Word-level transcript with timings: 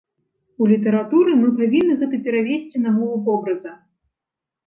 У 0.61 0.67
літаратуры 0.71 1.33
мы 1.41 1.51
павінны 1.59 1.93
гэта 1.99 2.15
перавесці 2.27 2.77
на 2.85 2.93
мову 2.97 3.15
вобраза. 3.27 3.71